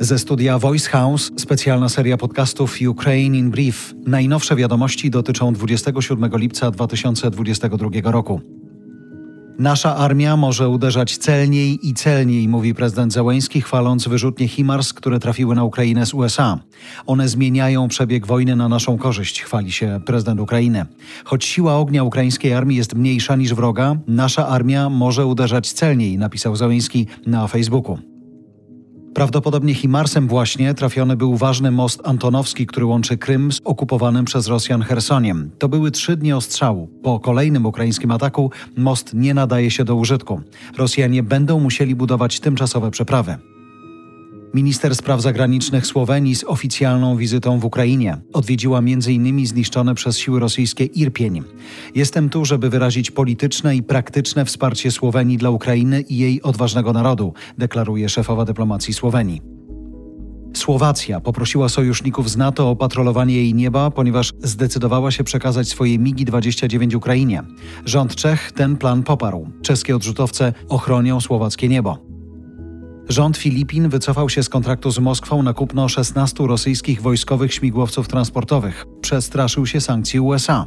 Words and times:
Ze 0.00 0.18
studia 0.18 0.58
Voice 0.58 0.90
House 0.90 1.30
specjalna 1.36 1.88
seria 1.88 2.16
podcastów 2.16 2.78
Ukraine 2.88 3.38
in 3.38 3.50
Brief. 3.50 3.94
Najnowsze 4.06 4.56
wiadomości 4.56 5.10
dotyczą 5.10 5.52
27 5.52 6.30
lipca 6.34 6.70
2022 6.70 8.10
roku. 8.10 8.40
Nasza 9.58 9.96
armia 9.96 10.36
może 10.36 10.68
uderzać 10.68 11.18
celniej 11.18 11.88
i 11.88 11.94
celniej, 11.94 12.48
mówi 12.48 12.74
prezydent 12.74 13.12
Zełęński, 13.12 13.60
chwaląc 13.60 14.08
wyrzutnie 14.08 14.48
HIMARS, 14.48 14.92
które 14.92 15.18
trafiły 15.18 15.54
na 15.54 15.64
Ukrainę 15.64 16.06
z 16.06 16.14
USA. 16.14 16.58
One 17.06 17.28
zmieniają 17.28 17.88
przebieg 17.88 18.26
wojny 18.26 18.56
na 18.56 18.68
naszą 18.68 18.98
korzyść, 18.98 19.42
chwali 19.42 19.72
się 19.72 20.00
prezydent 20.06 20.40
Ukrainy. 20.40 20.86
Choć 21.24 21.44
siła 21.44 21.76
ognia 21.76 22.04
ukraińskiej 22.04 22.52
armii 22.52 22.76
jest 22.76 22.94
mniejsza 22.94 23.36
niż 23.36 23.54
wroga, 23.54 23.96
nasza 24.06 24.48
armia 24.48 24.90
może 24.90 25.26
uderzać 25.26 25.72
celniej, 25.72 26.18
napisał 26.18 26.56
Zełęński 26.56 27.06
na 27.26 27.46
Facebooku. 27.46 28.15
Prawdopodobnie 29.16 29.74
Himarsem 29.74 30.28
właśnie 30.28 30.74
trafiony 30.74 31.16
był 31.16 31.36
ważny 31.36 31.70
most 31.70 32.00
Antonowski, 32.04 32.66
który 32.66 32.86
łączy 32.86 33.18
Krym 33.18 33.52
z 33.52 33.60
okupowanym 33.64 34.24
przez 34.24 34.46
Rosjan 34.46 34.82
Chersoniem. 34.82 35.50
To 35.58 35.68
były 35.68 35.90
trzy 35.90 36.16
dni 36.16 36.32
ostrzału. 36.32 36.88
Po 37.02 37.20
kolejnym 37.20 37.66
ukraińskim 37.66 38.10
ataku 38.10 38.50
most 38.76 39.14
nie 39.14 39.34
nadaje 39.34 39.70
się 39.70 39.84
do 39.84 39.94
użytku. 39.94 40.40
Rosjanie 40.76 41.22
będą 41.22 41.60
musieli 41.60 41.94
budować 41.94 42.40
tymczasowe 42.40 42.90
przeprawy. 42.90 43.36
Minister 44.54 44.96
spraw 44.96 45.22
zagranicznych 45.22 45.86
Słowenii 45.86 46.36
z 46.36 46.44
oficjalną 46.44 47.16
wizytą 47.16 47.58
w 47.58 47.64
Ukrainie 47.64 48.18
odwiedziła 48.32 48.78
m.in. 48.78 49.46
zniszczone 49.46 49.94
przez 49.94 50.18
siły 50.18 50.40
rosyjskie 50.40 50.84
Irpień. 50.84 51.42
Jestem 51.94 52.28
tu, 52.28 52.44
żeby 52.44 52.70
wyrazić 52.70 53.10
polityczne 53.10 53.76
i 53.76 53.82
praktyczne 53.82 54.44
wsparcie 54.44 54.90
Słowenii 54.90 55.38
dla 55.38 55.50
Ukrainy 55.50 56.00
i 56.00 56.18
jej 56.18 56.42
odważnego 56.42 56.92
narodu, 56.92 57.32
deklaruje 57.58 58.08
szefowa 58.08 58.44
dyplomacji 58.44 58.94
Słowenii. 58.94 59.56
Słowacja 60.56 61.20
poprosiła 61.20 61.68
sojuszników 61.68 62.30
z 62.30 62.36
NATO 62.36 62.70
o 62.70 62.76
patrolowanie 62.76 63.34
jej 63.34 63.54
nieba, 63.54 63.90
ponieważ 63.90 64.32
zdecydowała 64.42 65.10
się 65.10 65.24
przekazać 65.24 65.68
swoje 65.68 65.98
MiGi-29 65.98 66.96
Ukrainie. 66.96 67.42
Rząd 67.84 68.14
Czech 68.14 68.52
ten 68.52 68.76
plan 68.76 69.02
poparł. 69.02 69.48
Czeskie 69.62 69.96
odrzutowce 69.96 70.52
ochronią 70.68 71.20
słowackie 71.20 71.68
niebo. 71.68 72.05
Rząd 73.08 73.36
Filipin 73.36 73.88
wycofał 73.88 74.28
się 74.28 74.42
z 74.42 74.48
kontraktu 74.48 74.90
z 74.90 74.98
Moskwą 74.98 75.42
na 75.42 75.54
kupno 75.54 75.88
16 75.88 76.46
rosyjskich 76.46 77.02
wojskowych 77.02 77.54
śmigłowców 77.54 78.08
transportowych. 78.08 78.86
Przestraszył 79.00 79.66
się 79.66 79.80
sankcji 79.80 80.20
USA. 80.20 80.66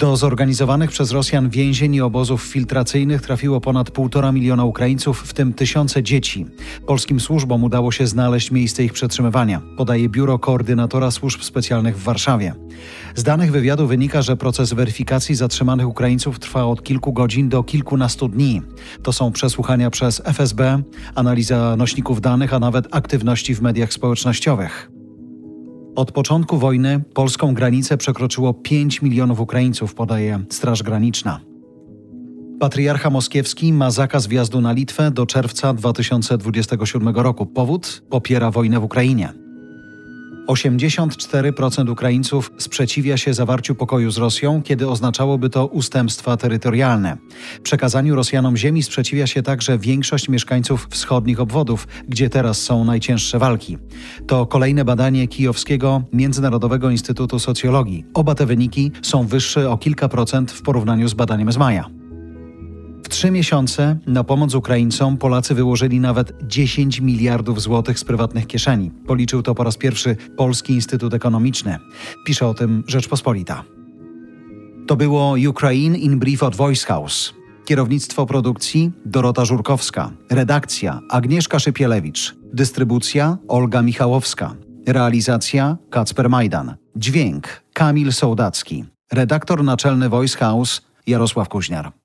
Do 0.00 0.16
zorganizowanych 0.16 0.90
przez 0.90 1.10
Rosjan 1.10 1.50
więzień 1.50 1.94
i 1.94 2.00
obozów 2.00 2.42
filtracyjnych 2.42 3.22
trafiło 3.22 3.60
ponad 3.60 3.90
półtora 3.90 4.32
miliona 4.32 4.64
Ukraińców, 4.64 5.20
w 5.20 5.34
tym 5.34 5.52
tysiące 5.52 6.02
dzieci. 6.02 6.46
Polskim 6.86 7.20
służbom 7.20 7.64
udało 7.64 7.92
się 7.92 8.06
znaleźć 8.06 8.50
miejsce 8.50 8.84
ich 8.84 8.92
przetrzymywania, 8.92 9.60
podaje 9.76 10.08
Biuro 10.08 10.38
Koordynatora 10.38 11.10
Służb 11.10 11.42
Specjalnych 11.42 11.98
w 11.98 12.02
Warszawie. 12.02 12.54
Z 13.14 13.22
danych 13.22 13.52
wywiadu 13.52 13.86
wynika, 13.86 14.22
że 14.22 14.36
proces 14.36 14.72
weryfikacji 14.72 15.34
zatrzymanych 15.34 15.88
Ukraińców 15.88 16.38
trwa 16.38 16.64
od 16.64 16.82
kilku 16.82 17.12
godzin 17.12 17.48
do 17.48 17.62
kilkunastu 17.62 18.28
dni. 18.28 18.62
To 19.02 19.12
są 19.12 19.32
przesłuchania 19.32 19.90
przez 19.90 20.22
FSB, 20.24 20.82
analiza 21.14 21.76
nośników 21.76 22.20
danych, 22.20 22.54
a 22.54 22.58
nawet 22.58 22.88
aktywności 22.90 23.54
w 23.54 23.62
mediach 23.62 23.92
społecznościowych. 23.92 24.99
Od 25.96 26.12
początku 26.12 26.58
wojny 26.58 27.00
polską 27.14 27.54
granicę 27.54 27.96
przekroczyło 27.96 28.54
5 28.54 29.02
milionów 29.02 29.40
Ukraińców, 29.40 29.94
podaje 29.94 30.40
Straż 30.50 30.82
Graniczna. 30.82 31.40
Patriarcha 32.60 33.10
Moskiewski 33.10 33.72
ma 33.72 33.90
zakaz 33.90 34.26
wjazdu 34.26 34.60
na 34.60 34.72
Litwę 34.72 35.10
do 35.10 35.26
czerwca 35.26 35.74
2027 35.74 37.08
roku. 37.08 37.46
Powód? 37.46 38.02
Popiera 38.10 38.50
wojnę 38.50 38.80
w 38.80 38.84
Ukrainie. 38.84 39.39
84% 40.48 41.90
Ukraińców 41.90 42.52
sprzeciwia 42.58 43.16
się 43.16 43.34
zawarciu 43.34 43.74
pokoju 43.74 44.10
z 44.10 44.18
Rosją, 44.18 44.62
kiedy 44.62 44.88
oznaczałoby 44.88 45.50
to 45.50 45.66
ustępstwa 45.66 46.36
terytorialne. 46.36 47.16
Przekazaniu 47.62 48.16
Rosjanom 48.16 48.56
ziemi 48.56 48.82
sprzeciwia 48.82 49.26
się 49.26 49.42
także 49.42 49.78
większość 49.78 50.28
mieszkańców 50.28 50.86
wschodnich 50.90 51.40
obwodów, 51.40 51.88
gdzie 52.08 52.30
teraz 52.30 52.62
są 52.62 52.84
najcięższe 52.84 53.38
walki. 53.38 53.78
To 54.26 54.46
kolejne 54.46 54.84
badanie 54.84 55.28
Kijowskiego 55.28 56.02
Międzynarodowego 56.12 56.90
Instytutu 56.90 57.38
Socjologii. 57.38 58.04
Oba 58.14 58.34
te 58.34 58.46
wyniki 58.46 58.92
są 59.02 59.26
wyższe 59.26 59.70
o 59.70 59.78
kilka 59.78 60.08
procent 60.08 60.52
w 60.52 60.62
porównaniu 60.62 61.08
z 61.08 61.14
badaniem 61.14 61.52
z 61.52 61.56
maja 61.56 61.99
trzy 63.10 63.30
miesiące 63.30 63.98
na 64.06 64.24
pomoc 64.24 64.54
Ukraińcom 64.54 65.16
Polacy 65.16 65.54
wyłożyli 65.54 66.00
nawet 66.00 66.32
10 66.46 67.00
miliardów 67.00 67.62
złotych 67.62 67.98
z 67.98 68.04
prywatnych 68.04 68.46
kieszeni. 68.46 68.90
Policzył 68.90 69.42
to 69.42 69.54
po 69.54 69.64
raz 69.64 69.76
pierwszy 69.76 70.16
Polski 70.36 70.72
Instytut 70.72 71.14
Ekonomiczny. 71.14 71.78
Pisze 72.24 72.46
o 72.46 72.54
tym 72.54 72.84
Rzeczpospolita. 72.86 73.64
To 74.86 74.96
było 74.96 75.34
Ukraine 75.48 75.98
in 75.98 76.18
Brief 76.18 76.42
od 76.42 76.56
Voice 76.56 76.86
House. 76.86 77.34
Kierownictwo 77.64 78.26
produkcji 78.26 78.90
Dorota 79.04 79.44
Żurkowska. 79.44 80.10
Redakcja 80.30 81.00
Agnieszka 81.10 81.58
Szypielewicz. 81.58 82.36
Dystrybucja 82.52 83.38
Olga 83.48 83.82
Michałowska. 83.82 84.54
Realizacja 84.86 85.76
Kacper 85.90 86.30
Majdan. 86.30 86.74
Dźwięk 86.96 87.62
Kamil 87.72 88.12
Sołdacki. 88.12 88.84
Redaktor 89.12 89.64
naczelny 89.64 90.08
Voice 90.08 90.38
House 90.38 90.82
Jarosław 91.06 91.48
Kuźniar. 91.48 91.99